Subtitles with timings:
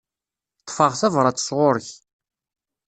[0.61, 1.89] Ṭṭfeɣ tabrat sɣur-k.